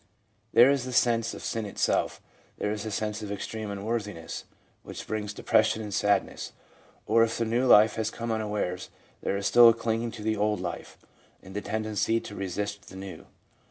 [0.51, 2.19] There is the sense of sin itself;
[2.57, 4.45] there is the sense of extreme un worthiness,
[4.81, 6.53] which brings depression and sadness;
[7.05, 8.89] or if the new life has come unawares,
[9.21, 10.97] there is still a clinging to the old life,
[11.43, 13.27] and a tendency to resist the new.